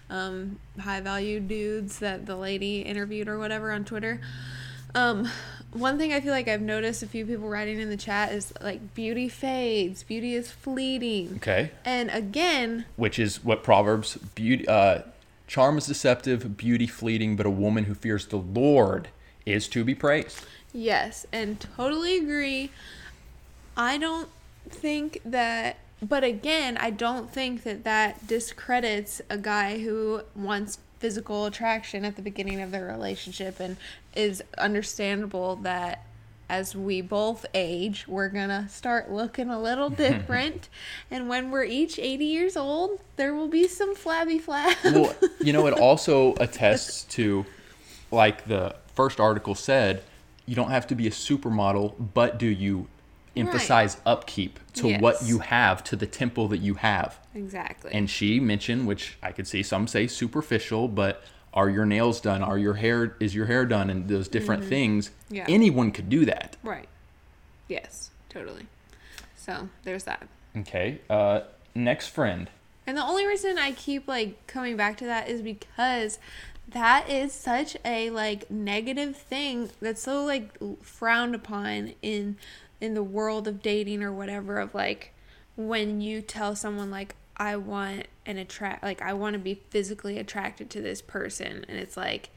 [0.09, 4.21] um, high value dudes that the lady interviewed or whatever on Twitter.
[4.95, 5.29] Um,
[5.73, 8.53] one thing I feel like I've noticed a few people writing in the chat is
[8.61, 11.33] like beauty fades, beauty is fleeting.
[11.37, 11.71] Okay.
[11.83, 15.01] And again, Which is what Proverbs beauty uh
[15.47, 19.09] charm is deceptive, beauty fleeting, but a woman who fears the Lord
[19.45, 20.41] is to be praised.
[20.73, 22.71] Yes, and totally agree.
[23.75, 24.29] I don't
[24.69, 31.45] think that, but again, I don't think that that discredits a guy who wants physical
[31.45, 33.77] attraction at the beginning of their relationship and
[34.15, 36.03] is understandable that
[36.49, 40.69] as we both age, we're gonna start looking a little different.
[41.11, 44.83] and when we're each 80 years old, there will be some flabby flabs.
[44.83, 47.45] well, you know, it also attests to,
[48.11, 50.03] like the first article said,
[50.45, 52.87] you don't have to be a supermodel, but do you
[53.37, 57.19] emphasize upkeep to what you have, to the temple that you have?
[57.33, 57.91] exactly.
[57.93, 61.23] And she mentioned, which I could see some say superficial, but
[61.53, 62.43] are your nails done?
[62.43, 63.89] Are your hair is your hair done?
[63.89, 65.09] And those different things.
[65.09, 65.35] Mm-hmm.
[65.35, 65.45] Yeah.
[65.47, 66.57] Anyone could do that.
[66.63, 66.87] right.
[67.67, 68.65] Yes, totally.
[69.35, 70.27] So there's that.
[70.55, 70.99] Okay.
[71.09, 71.41] Uh,
[71.75, 72.49] next friend.
[72.85, 76.19] And the only reason I keep like coming back to that is because
[76.69, 82.37] that is such a like negative thing that's so like frowned upon in
[82.79, 85.13] in the world of dating or whatever of like
[85.55, 90.17] when you tell someone like I want an attract like I want to be physically
[90.17, 92.29] attracted to this person and it's like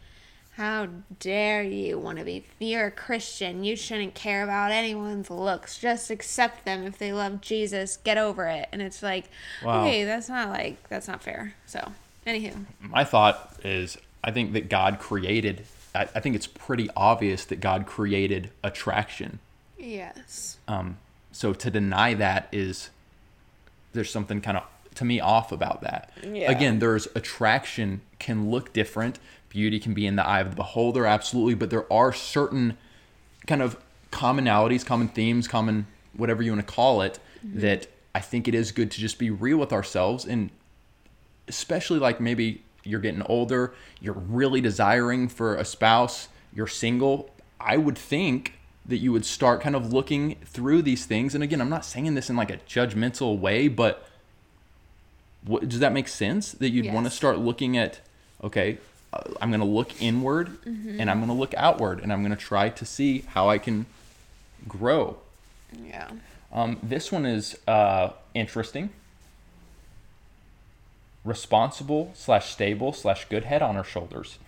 [0.55, 0.88] how
[1.20, 5.79] dare you want to be if you're a Christian you shouldn't care about anyone's looks.
[5.79, 7.96] Just accept them if they love Jesus.
[7.98, 8.68] Get over it.
[8.72, 9.26] And it's like
[9.64, 9.83] Wow.
[9.83, 11.55] okay that's not like that's not fair.
[11.66, 11.92] So
[12.26, 12.64] anywho.
[12.81, 17.61] My thought is I think that God created, I, I think it's pretty obvious that
[17.61, 19.38] God created attraction.
[19.80, 20.98] Yes Um,
[21.32, 22.90] so to deny that is,
[23.92, 24.64] there's something kind of,
[24.96, 26.12] to me, off about that.
[26.22, 26.50] Yeah.
[26.50, 29.18] Again, there's attraction can look different.
[29.48, 31.54] Beauty can be in the eye of the beholder, absolutely.
[31.54, 32.76] But there are certain
[33.46, 33.76] kind of
[34.10, 38.72] commonalities, common themes, common whatever you want to call it, that I think it is
[38.72, 40.50] good to just be real with ourselves and
[41.48, 47.76] especially like maybe you're getting older, you're really desiring for a spouse, you're single, I
[47.76, 48.54] would think
[48.86, 51.34] that you would start kind of looking through these things.
[51.34, 54.06] And again, I'm not saying this in like a judgmental way, but
[55.44, 56.52] what, does that make sense?
[56.52, 58.00] That you'd want to start looking at,
[58.42, 58.78] okay,
[59.12, 62.36] uh, I'm going to look inward and I'm going to look outward and I'm going
[62.36, 63.86] to try to see how I can
[64.68, 65.18] grow.
[65.84, 66.10] yeah
[66.52, 68.90] Um, this one is uh, interesting.
[71.24, 74.38] Responsible slash stable slash good head on her shoulders.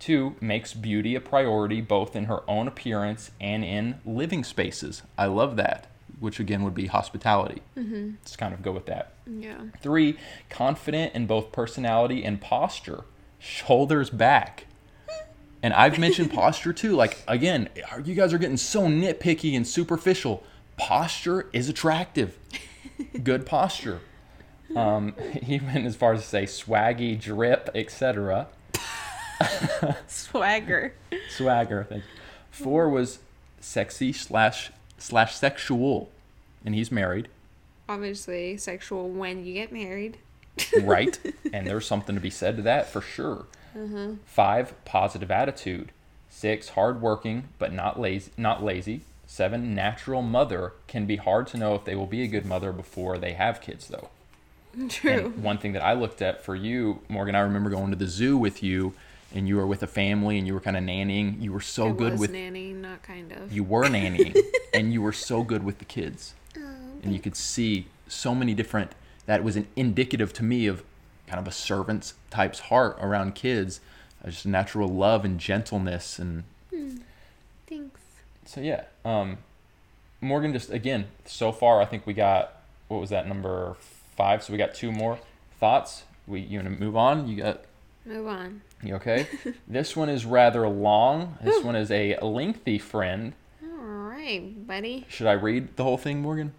[0.00, 5.02] Two, makes beauty a priority both in her own appearance and in living spaces.
[5.18, 5.86] I love that,
[6.18, 7.62] which again would be hospitality.
[7.76, 8.12] Mm-hmm.
[8.22, 9.12] Let's kind of go with that.
[9.26, 10.16] yeah Three,
[10.48, 13.04] confident in both personality and posture,
[13.38, 14.66] shoulders back.
[15.62, 16.96] And I've mentioned posture too.
[16.96, 17.68] Like, again,
[18.02, 20.42] you guys are getting so nitpicky and superficial.
[20.78, 22.38] Posture is attractive.
[23.22, 24.00] Good posture.
[24.74, 28.48] Um, he went as far as to say swaggy, drip, etc.
[30.06, 30.94] swagger
[31.30, 31.86] Swagger.
[31.88, 32.10] Thank you.
[32.50, 33.20] Four was
[33.60, 36.10] sexy slash slash sexual,
[36.64, 37.28] and he's married.
[37.88, 40.18] obviously sexual when you get married
[40.82, 41.18] right?
[41.52, 43.46] and there's something to be said to that for sure.
[43.76, 44.12] Uh-huh.
[44.26, 45.92] Five, positive attitude.
[46.28, 48.32] Six, hardworking but not lazy.
[48.36, 49.02] Not lazy.
[49.26, 50.72] Seven, natural mother.
[50.88, 53.60] Can be hard to know if they will be a good mother before they have
[53.60, 54.08] kids, though.
[54.88, 57.96] true And one thing that I looked at for you, Morgan, I remember going to
[57.96, 58.94] the zoo with you,
[59.34, 61.40] and you were with a family, and you were kind of nannying.
[61.40, 64.36] You were so I good was with nanny not kind of you were nannying,
[64.74, 66.60] and you were so good with the kids, oh,
[67.02, 68.92] and you could see so many different.
[69.26, 70.82] That was an indicative to me of
[71.26, 73.80] kind of a servant's type's heart around kids,
[74.24, 76.44] uh, just natural love and gentleness, and
[77.66, 78.00] thanks
[78.44, 78.84] so yeah.
[79.04, 79.38] Um,
[80.20, 83.76] Morgan, just again, so far I think we got what was that number
[84.16, 84.42] five?
[84.42, 85.18] So we got two more
[85.58, 86.02] thoughts.
[86.26, 87.28] We you want to move on?
[87.28, 87.62] You got
[88.10, 88.60] Move on.
[88.82, 89.28] you okay?
[89.68, 91.38] this one is rather long.
[91.40, 93.34] This one is a lengthy friend.
[93.62, 95.06] All right, buddy.
[95.08, 96.52] Should I read the whole thing, Morgan?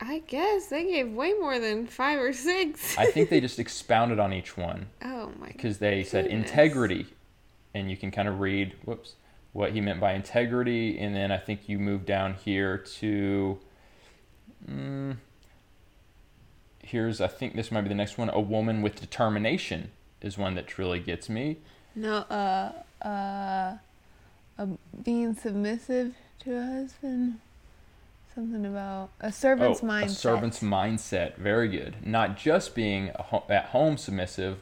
[0.00, 2.96] I guess they gave way more than five or six.
[2.96, 5.48] I think they just expounded on each one oh my.
[5.48, 7.06] because they said integrity,
[7.74, 9.14] and you can kind of read whoops
[9.52, 13.58] what he meant by integrity, and then I think you move down here to.
[14.70, 15.16] Mm,
[16.84, 18.30] here's I think this might be the next one.
[18.30, 19.90] A woman with determination
[20.22, 21.58] is one that truly gets me.
[21.94, 22.72] No, uh,
[23.04, 23.76] uh,
[24.58, 24.66] uh,
[25.02, 27.40] being submissive to a husband.
[28.34, 30.04] Something about a servant's oh, mindset.
[30.04, 31.36] a servant's mindset.
[31.36, 31.96] Very good.
[32.06, 34.58] Not just being a ho- at home submissive,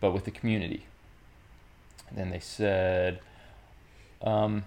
[0.00, 0.86] but with the community.
[2.08, 3.20] And then they said,
[4.20, 4.64] um,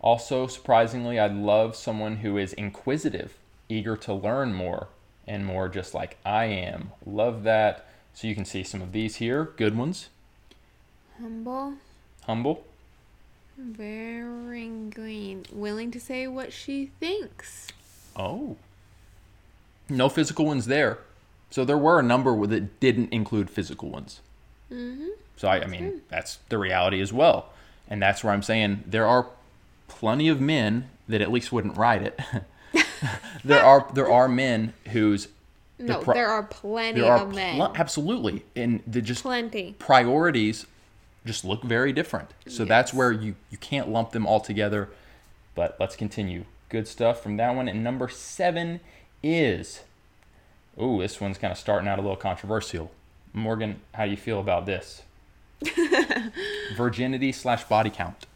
[0.00, 3.34] also surprisingly, I love someone who is inquisitive,
[3.68, 4.88] eager to learn more,
[5.26, 6.92] and more just like I am.
[7.04, 7.88] Love that.
[8.16, 9.50] So you can see some of these here.
[9.58, 10.08] Good ones.
[11.20, 11.74] Humble,
[12.22, 12.64] Humble.
[13.58, 17.68] very green, willing to say what she thinks.
[18.16, 18.56] Oh.
[19.90, 21.00] No physical ones there.
[21.50, 24.22] So there were a number that didn't include physical ones.
[24.72, 25.08] Mm-hmm.
[25.36, 27.50] So I, I mean, that's the reality as well,
[27.86, 29.26] and that's where I'm saying there are
[29.88, 32.18] plenty of men that at least wouldn't ride it.
[33.44, 35.28] there are there are men whose
[35.78, 37.60] No, pro- there are plenty there are of men.
[37.76, 39.74] absolutely, and the just plenty.
[39.78, 40.66] priorities
[41.26, 42.30] just look very different.
[42.48, 44.88] So that's where you you can't lump them all together.
[45.54, 46.44] But let's continue.
[46.68, 47.68] Good stuff from that one.
[47.68, 48.80] And number seven
[49.22, 49.82] is,
[50.76, 52.90] oh, this one's kind of starting out a little controversial.
[53.32, 55.02] Morgan, how do you feel about this?
[56.76, 58.26] Virginity slash body count.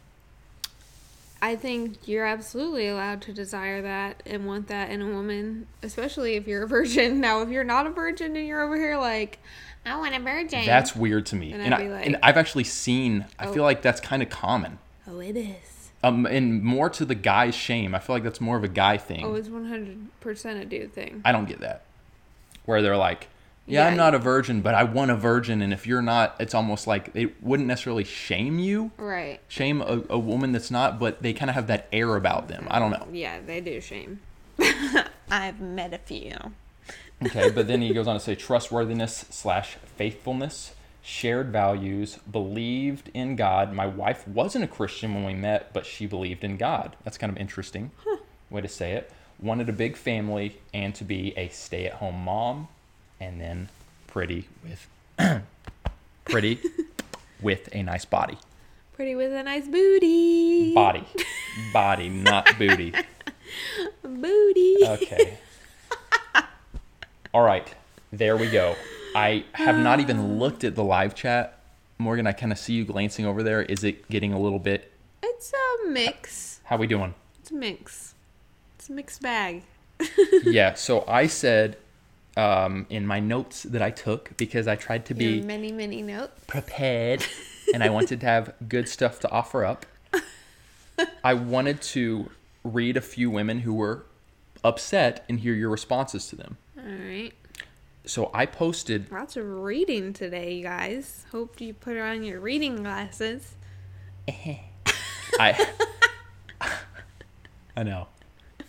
[1.41, 6.35] I think you're absolutely allowed to desire that and want that in a woman, especially
[6.35, 7.19] if you're a virgin.
[7.21, 9.39] Now, if you're not a virgin and you're over here like,
[9.85, 10.65] I want a virgin.
[10.67, 11.51] That's weird to me.
[11.53, 13.25] And And, I'd I, be like- and I've actually seen.
[13.39, 13.53] I Oh.
[13.53, 14.77] feel like that's kind of common.
[15.07, 15.89] oh, it is.
[16.03, 17.93] Um, and more to the guy's shame.
[17.95, 19.23] I feel like that's more of a guy thing.
[19.25, 21.21] Oh, it's 100% a dude thing.
[21.25, 21.83] I don't get that.
[22.65, 23.27] Where they're like,
[23.67, 23.87] yeah, Yeah.
[23.87, 25.61] I'm not a virgin, but I want a virgin.
[25.61, 29.39] And if you're not, it's almost like they wouldn't necessarily shame you, Right.
[29.47, 32.67] shame a, a woman that's not, but they kind of have that air about them.
[32.69, 33.07] I don't know.
[33.11, 34.19] Yeah, they do shame.
[35.29, 36.35] I've met a few.
[37.23, 43.35] Okay, but then he goes on to say trustworthiness slash faithfulness, shared values, believed in
[43.35, 43.73] God.
[43.73, 46.95] My wife wasn't a Christian when we met, but she believed in God.
[47.03, 47.91] That's kind of interesting
[48.49, 49.11] way to say it.
[49.39, 52.67] Wanted a big family and to be a stay at home mom,
[53.21, 53.69] and then
[54.07, 54.89] pretty with
[56.25, 56.59] pretty
[57.41, 58.37] with a nice body.
[58.93, 60.73] Pretty with a nice booty.
[60.73, 61.05] Body.
[61.71, 62.93] Body, not booty.
[64.03, 64.77] Booty.
[64.81, 65.37] Okay.
[67.33, 67.73] All right.
[68.11, 68.75] There we go.
[69.15, 70.23] I have not even ah.
[70.23, 71.59] looked at the live chat.
[71.97, 73.61] Morgan, I kind of see you glancing over there.
[73.61, 74.91] Is it getting a little bit?
[75.21, 76.61] It's a mix.
[76.63, 77.13] How we doing?
[77.39, 78.15] It's a mix.
[78.75, 79.63] It's a mixed bag.
[80.43, 80.73] yeah.
[80.73, 81.77] So I said
[82.37, 86.01] um, in my notes that I took because I tried to Your be many, many
[86.01, 86.39] notes.
[86.47, 87.25] prepared
[87.73, 89.85] and I wanted to have good stuff to offer up.
[91.23, 92.29] I wanted to
[92.63, 94.05] read a few women who were
[94.63, 96.57] upset and hear your responses to them.
[96.77, 97.33] All right.
[98.05, 101.25] So I posted Lots of reading today, you guys.
[101.31, 103.55] Hope you put on your reading glasses.
[105.39, 105.67] I
[107.75, 108.07] I know.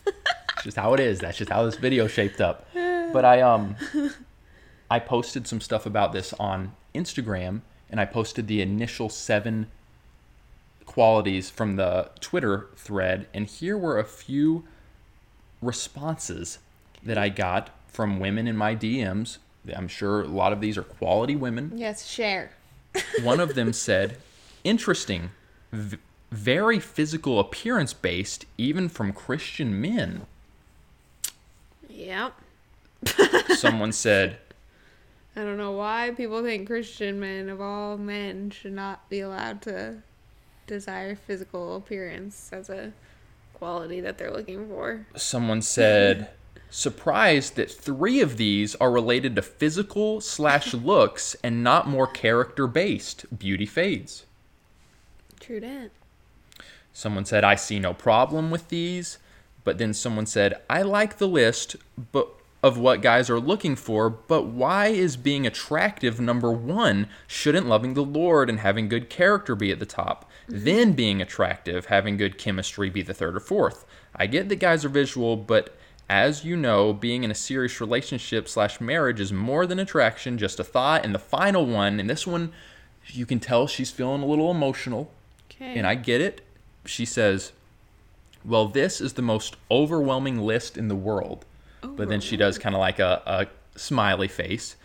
[0.07, 1.19] It's just how it is.
[1.21, 2.67] That's just how this video shaped up.
[3.13, 3.77] But I um
[4.91, 9.67] I posted some stuff about this on Instagram and I posted the initial 7
[10.87, 14.65] qualities from the Twitter thread and here were a few
[15.63, 16.59] responses
[17.03, 19.39] that I got from women in my DMs.
[19.75, 22.51] I'm sure a lot of these are quality women Yes, share.
[23.23, 24.19] one of them said,
[24.65, 25.31] "Interesting,
[25.73, 25.99] v-
[26.31, 30.27] very physical appearance based, even from Christian men."
[31.89, 32.35] Yep.
[33.57, 34.39] Someone said,
[35.37, 39.63] I don't know why people think Christian men of all men should not be allowed
[39.63, 40.03] to
[40.67, 42.93] desire physical appearance as a
[43.55, 45.07] quality that they're looking for.
[45.17, 46.31] someone said,
[46.69, 52.67] surprised that three of these are related to physical slash looks and not more character
[52.67, 53.27] based.
[53.37, 54.25] Beauty fades.
[55.39, 55.91] True that.
[56.93, 59.19] Someone said, I see no problem with these.
[59.65, 61.77] But then someone said, I like the list,
[62.11, 62.29] but
[62.63, 67.09] of what guys are looking for, but why is being attractive number one?
[67.27, 70.31] Shouldn't loving the Lord and having good character be at the top?
[70.49, 70.65] Mm-hmm.
[70.65, 73.85] Then being attractive, having good chemistry be the third or fourth?
[74.15, 75.77] I get that guys are visual, but
[76.09, 80.61] as you know, being in a serious relationship slash marriage is more than attraction, just
[80.61, 81.05] a thought.
[81.05, 82.53] And the final one, and this one,
[83.07, 85.11] you can tell she's feeling a little emotional,
[85.51, 85.77] Okay.
[85.77, 86.43] and I get it.
[86.85, 87.53] She says,
[88.45, 91.45] Well, this is the most overwhelming list in the world.
[91.83, 94.77] But then she does kind of like a, a smiley face.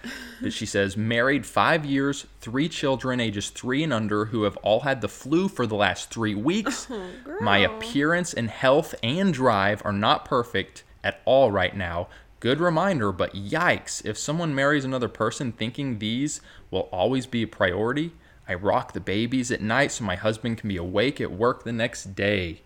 [0.41, 4.81] But she says, Married five years, three children, ages three and under, who have all
[4.81, 6.89] had the flu for the last three weeks.
[6.89, 7.77] Uh-huh, my girl.
[7.77, 12.07] appearance and health and drive are not perfect at all right now.
[12.39, 17.47] Good reminder, but yikes, if someone marries another person thinking these will always be a
[17.47, 18.11] priority,
[18.47, 21.73] I rock the babies at night so my husband can be awake at work the
[21.73, 22.61] next day.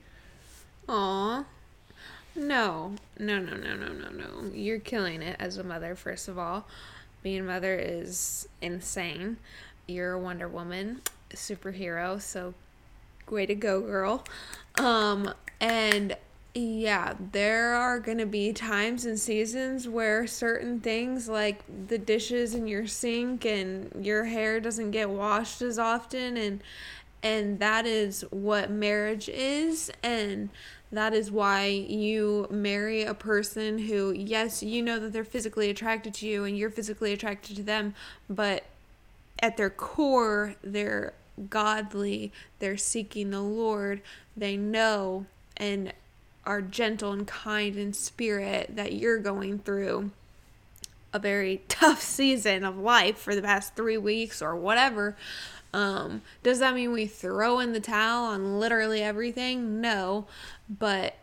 [0.90, 1.46] Aw.
[2.36, 2.94] No.
[3.20, 4.52] No, no, no, no, no, no.
[4.54, 6.66] You're killing it as a mother, first of all.
[7.24, 9.38] Being a mother is insane.
[9.88, 11.02] You're a Wonder Woman,
[11.34, 12.54] superhero, so
[13.30, 14.26] way to go, girl.
[14.76, 16.16] Um, and
[16.54, 22.68] yeah, there are gonna be times and seasons where certain things like the dishes in
[22.68, 26.62] your sink and your hair doesn't get washed as often and
[27.24, 30.50] and that is what marriage is and
[30.92, 36.14] that is why you marry a person who yes you know that they're physically attracted
[36.14, 37.94] to you and you're physically attracted to them
[38.30, 38.64] but
[39.40, 41.14] at their core they're
[41.50, 44.02] godly they're seeking the lord
[44.36, 45.26] they know
[45.58, 45.94] and
[46.46, 50.12] are gentle and kind in spirit that you're going through
[51.14, 55.16] a very tough season of life for the past three weeks or whatever.
[55.74, 59.80] Um, does that mean we throw in the towel on literally everything?
[59.80, 60.26] No,
[60.80, 61.16] but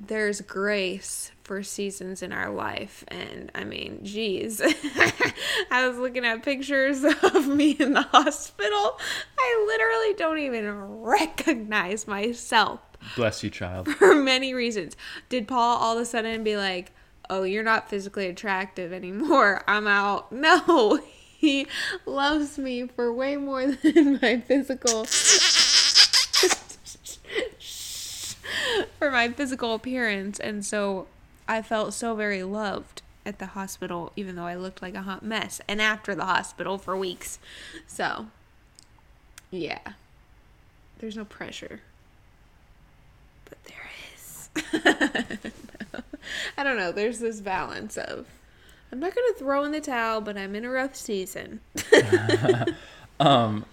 [0.00, 3.04] there's grace for seasons in our life.
[3.08, 4.60] And I mean, geez,
[5.70, 8.98] I was looking at pictures of me in the hospital.
[9.38, 12.80] I literally don't even recognize myself
[13.16, 13.88] Bless you, child.
[13.88, 14.96] for many reasons.
[15.28, 16.92] Did Paul all of a sudden be like,
[17.28, 19.62] "Oh, you're not physically attractive anymore.
[19.68, 20.98] I'm out." No.
[21.36, 21.66] He
[22.06, 25.04] loves me for way more than my physical
[29.04, 31.06] for my physical appearance and so
[31.46, 35.22] I felt so very loved at the hospital even though I looked like a hot
[35.22, 37.38] mess and after the hospital for weeks.
[37.86, 38.28] So,
[39.50, 39.80] yeah.
[41.00, 41.80] There's no pressure.
[43.44, 44.48] But there is.
[46.56, 46.90] I don't know.
[46.90, 48.26] There's this balance of
[48.90, 51.60] I'm not going to throw in the towel, but I'm in a rough season.
[53.20, 53.64] Um,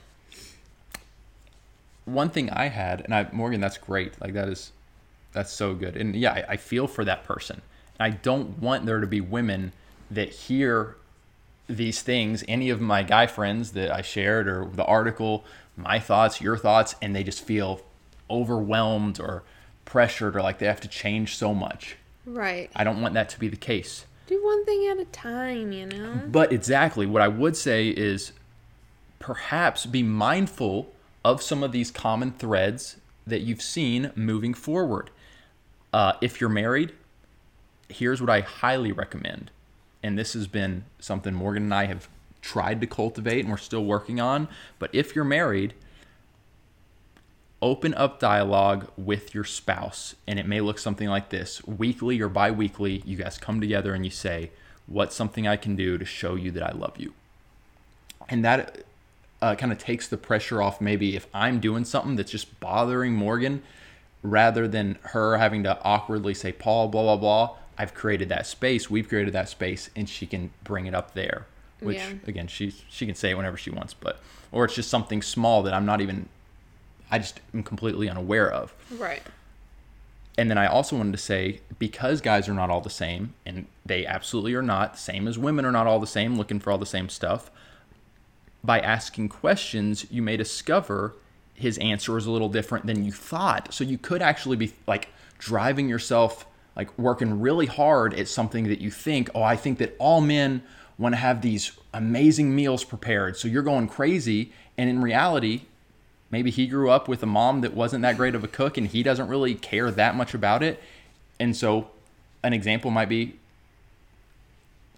[2.06, 4.22] one thing I had, and I Morgan, that's great.
[4.22, 4.72] Like that is,
[5.34, 5.96] that's so good.
[5.96, 7.62] And yeah, I, I feel for that person.
[8.00, 9.74] I don't want there to be women
[10.10, 10.96] that hear
[11.68, 15.46] these things, any of my guy friends that I shared, or the article,
[15.78, 17.82] my thoughts, your thoughts, and they just feel
[18.30, 19.44] overwhelmed or
[19.86, 21.98] pressured or like they have to change so much.
[22.26, 22.70] Right.
[22.76, 24.06] I don't want that to be the case.
[24.28, 26.22] Do one thing at a time, you know?
[26.28, 28.32] But exactly what I would say is
[29.20, 30.92] perhaps be mindful
[31.24, 35.10] of some of these common threads that you've seen moving forward.
[35.94, 36.94] Uh, if you're married,
[37.90, 39.52] here's what I highly recommend.
[40.04, 42.08] And this has been something Morgan and I have
[42.42, 44.48] tried to cultivate and we're still working on.
[44.80, 45.74] But if you're married,
[47.62, 50.16] open up dialogue with your spouse.
[50.28, 53.94] And it may look something like this weekly or bi weekly, you guys come together
[53.94, 54.52] and you say,
[54.88, 57.14] What's something I can do to show you that I love you?
[58.28, 58.84] And that
[59.42, 63.14] uh, kind of takes the pressure off maybe if I'm doing something that's just bothering
[63.14, 63.62] Morgan
[64.24, 67.58] rather than her having to awkwardly say, Paul, blah, blah, blah.
[67.78, 68.90] I've created that space.
[68.90, 71.48] We've created that space, and she can bring it up there.
[71.80, 72.14] Which Yeah.
[72.28, 74.20] again, she she can say it whenever she wants, but
[74.52, 76.28] or it's just something small that I'm not even,
[77.10, 78.74] I just am completely unaware of.
[78.92, 79.24] Right.
[80.38, 83.66] And then I also wanted to say because guys are not all the same, and
[83.86, 86.78] they absolutely are not, same as women are not all the same, looking for all
[86.78, 87.50] the same stuff.
[88.64, 91.16] By asking questions, you may discover
[91.54, 93.74] his answer is a little different than you thought.
[93.74, 98.82] So you could actually be like driving yourself, like working really hard at something that
[98.82, 100.64] you think, oh, I think that all men
[100.98, 103.38] want to have these amazing meals prepared.
[103.38, 104.52] So you're going crazy.
[104.78, 105.64] And in reality,
[106.30, 108.88] maybe he grew up with a mom that wasn't that great of a cook and
[108.88, 110.82] he doesn't really care that much about it.
[111.40, 111.90] And so
[112.44, 113.36] an example might be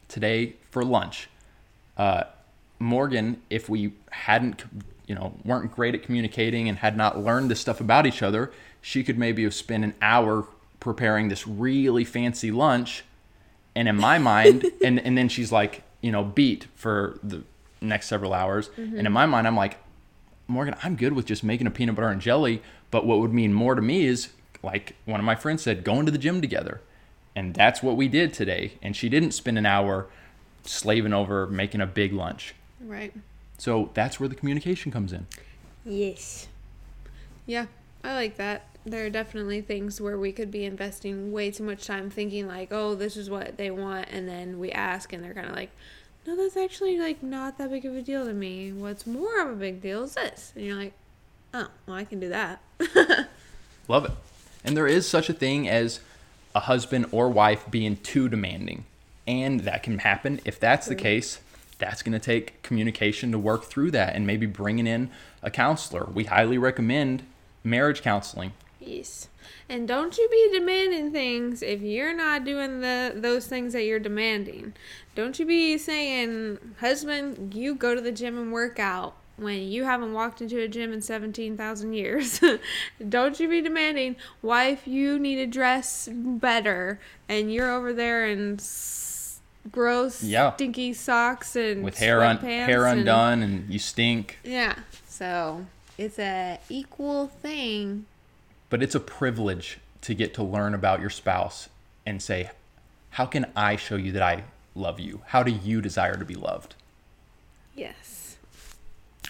[0.08, 1.30] today for lunch.
[1.98, 2.24] Uh,
[2.80, 4.64] Morgan, if we hadn't,
[5.08, 8.52] you know, weren't great at communicating and had not learned this stuff about each other,
[8.82, 10.48] she could maybe have spent an hour
[10.80, 13.04] preparing this really fancy lunch
[13.76, 17.44] And in my mind, and, and then she's like, you know, beat for the
[17.82, 18.70] next several hours.
[18.78, 19.14] And in mm-hmm.
[19.14, 19.78] my mind, I'm like,
[20.48, 22.62] Morgan, I'm good with just making a peanut butter and jelly.
[22.92, 24.30] But what would mean more to me is,
[24.62, 26.82] like one of my friends said, going to the gym together.
[27.36, 28.74] And that's what we did today.
[28.82, 30.08] And she didn't spend an hour
[30.66, 32.54] slaving over making a big lunch.
[32.80, 33.14] Right.
[33.58, 35.28] So that's where the communication comes in.
[35.86, 36.48] Yes.
[37.46, 37.68] Yeah,
[38.04, 38.66] I like that.
[38.86, 42.70] There are definitely things where we could be investing way too much time thinking like,
[42.72, 45.72] oh, this is what they want, and then we ask, and they're kind of like,
[46.26, 48.72] no, that's actually like not that big of a deal to me.
[48.72, 50.94] What's more of a big deal is this, and you're like,
[51.54, 52.62] oh, well, I can do that.
[53.88, 54.12] Love it.
[54.64, 56.00] And there is such a thing as
[56.56, 58.86] a husband or wife being too demanding.
[59.28, 60.40] And that can happen.
[60.46, 61.40] If that's the case,
[61.84, 65.10] that's going to take communication to work through that and maybe bringing in
[65.42, 66.06] a counselor.
[66.14, 67.24] We highly recommend
[67.64, 68.54] marriage counseling.
[68.80, 69.28] Yes.
[69.68, 74.00] And don't you be demanding things if you're not doing the those things that you're
[74.00, 74.74] demanding.
[75.16, 79.84] Don't you be saying, "Husband, you go to the gym and work out." When you
[79.84, 82.40] haven't walked into a gym in 17,000 years.
[83.10, 87.00] Don't you be demanding, wife, you need to dress better.
[87.28, 89.03] And you're over there s-
[89.72, 90.54] gross, Yeah.
[90.56, 94.40] stinky socks and With hair un- hair and- undone and you stink.
[94.44, 94.76] yeah.
[95.08, 95.66] So
[95.98, 98.06] it's a equal thing.
[98.70, 101.70] But it's a privilege to get to learn about your spouse
[102.06, 102.50] and say,
[103.12, 104.44] how can I show you that I
[104.76, 105.22] love you?
[105.28, 106.76] How do you desire to be loved?
[107.76, 108.38] Yes.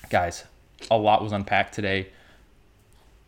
[0.10, 0.46] Guys,
[0.90, 2.10] a lot was unpacked today.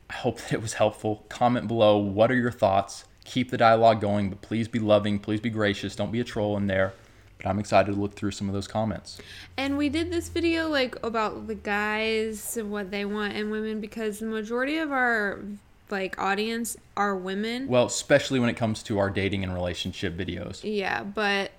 [0.10, 1.26] I hope that it was helpful.
[1.30, 1.98] Comment below.
[1.98, 3.05] What are your thoughts?
[3.26, 5.20] Keep the dialogue going, but please be loving.
[5.20, 5.96] Please be gracious.
[5.96, 6.94] Don't be a troll in there.
[7.38, 9.20] But I'm excited to look through some of those comments.
[9.58, 13.82] And we did this video like about the guys and what they want in women
[13.82, 15.42] because the majority of our
[15.90, 17.68] like audience are women.
[17.68, 20.62] Well, especially when it comes to our dating and relationship videos.
[20.64, 21.52] Yeah, but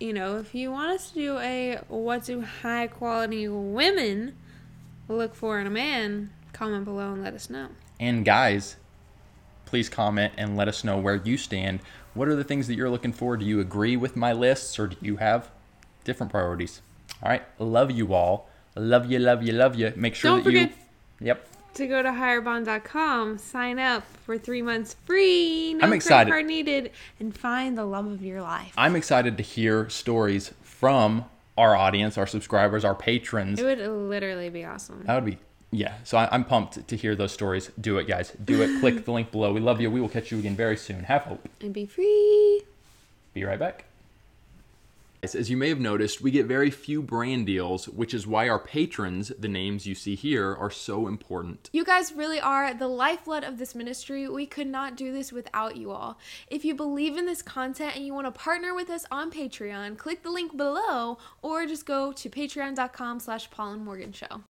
[0.00, 4.36] you know, if you want us to do a what do high quality women
[5.08, 7.68] look for in a man, comment below and let us know.
[8.00, 8.76] And guys,
[9.66, 11.80] please comment and let us know where you stand.
[12.14, 13.36] What are the things that you're looking for?
[13.36, 15.50] Do you agree with my lists or do you have
[16.04, 16.80] different priorities?
[17.22, 17.42] All right.
[17.58, 18.48] Love you all.
[18.76, 19.92] Love you, love you, love you.
[19.96, 20.60] Make sure Don't that you.
[20.62, 20.78] forget-
[21.20, 21.48] Yep.
[21.74, 26.30] To go to higherbond.com, sign up for three months free, no I'm excited.
[26.30, 28.72] credit card needed, and find the love of your life.
[28.76, 31.24] I'm excited to hear stories from
[31.58, 33.58] our audience, our subscribers, our patrons.
[33.60, 35.02] It would literally be awesome.
[35.06, 35.38] That would be,
[35.74, 35.94] yeah.
[36.04, 37.70] So I, I'm pumped to hear those stories.
[37.80, 38.32] Do it, guys.
[38.44, 38.80] Do it.
[38.80, 39.52] Click the link below.
[39.52, 39.90] We love you.
[39.90, 41.04] We will catch you again very soon.
[41.04, 41.48] Have hope.
[41.60, 42.62] And be free.
[43.32, 43.84] Be right back.
[45.22, 48.58] As you may have noticed, we get very few brand deals, which is why our
[48.58, 51.70] patrons, the names you see here, are so important.
[51.72, 54.28] You guys really are the lifeblood of this ministry.
[54.28, 56.18] We could not do this without you all.
[56.48, 59.96] If you believe in this content and you want to partner with us on Patreon,
[59.96, 64.42] click the link below or just go to patreon.com slash Paul and Morgan Show.